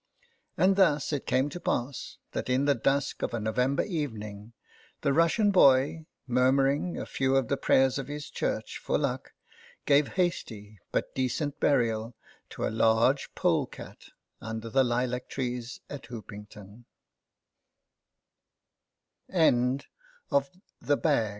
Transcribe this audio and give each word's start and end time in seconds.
And 0.57 0.77
thus 0.77 1.13
it 1.13 1.27
came 1.27 1.47
to 1.49 1.59
pass 1.59 2.17
that 2.31 2.49
in 2.49 2.65
the 2.65 2.73
dusk 2.73 3.21
of 3.21 3.35
a 3.35 3.39
November 3.39 3.83
evening 3.83 4.53
the 5.01 5.13
Russian 5.13 5.51
boy, 5.51 6.07
murmuring 6.25 6.97
a 6.97 7.05
few 7.05 7.35
of 7.35 7.49
the 7.49 7.55
prayers 7.55 7.99
of 7.99 8.07
his 8.07 8.31
Church 8.31 8.79
for 8.79 8.97
luck, 8.97 9.33
gave 9.85 10.07
hasty 10.13 10.79
but 10.91 11.13
decent 11.13 11.59
burial 11.59 12.15
to 12.49 12.65
a 12.65 12.73
large 12.73 13.31
polecat 13.35 14.05
under 14.41 14.71
the 14.71 14.83
lilac 14.83 15.29
t 15.29 15.69